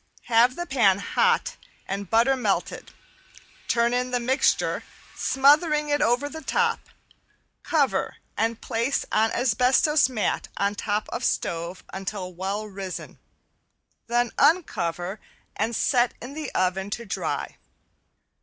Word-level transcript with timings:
Have 0.23 0.55
the 0.55 0.65
pan 0.65 0.97
hot 0.97 1.57
and 1.87 2.09
butter 2.09 2.35
melted, 2.35 2.89
turn 3.67 3.93
in 3.93 4.09
the 4.09 4.19
mixture, 4.19 4.83
smothering 5.15 5.89
it 5.89 6.01
over 6.01 6.27
the 6.27 6.41
top, 6.41 6.79
cover 7.61 8.15
and 8.35 8.59
place 8.59 9.05
on 9.11 9.31
asbestos 9.31 10.09
mat 10.09 10.47
on 10.57 10.73
top 10.73 11.07
of 11.09 11.23
stove 11.23 11.83
until 11.93 12.33
well 12.33 12.65
risen, 12.65 13.19
then 14.07 14.31
uncover 14.39 15.19
and 15.55 15.75
set 15.75 16.15
in 16.19 16.33
the 16.33 16.51
oven 16.55 16.89
to 16.89 17.05
dry. 17.05 17.57